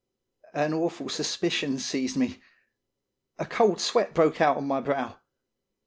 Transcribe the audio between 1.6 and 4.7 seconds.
seized me; a cold sweat broke out on